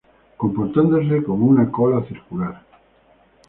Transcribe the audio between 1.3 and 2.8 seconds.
una cola circular.